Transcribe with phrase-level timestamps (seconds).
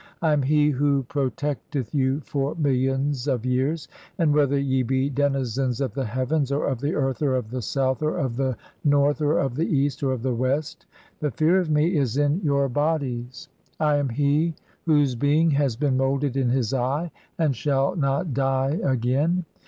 [0.23, 5.11] (19) I am he who "protccteth you for millions of years, and whether ye be
[5.11, 8.53] denizens "of the heavens, or of the earth, or of the south, or of the
[8.53, 10.87] (20) "north, or of the east, or of the west,
[11.19, 13.47] the fear of me is in vour "bodies.
[13.79, 14.55] I am he
[14.87, 19.45] whose being has been moulded in his eve, "and I shall not die again.